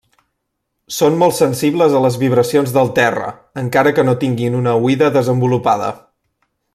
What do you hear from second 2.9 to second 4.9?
terra encara que no tinguin una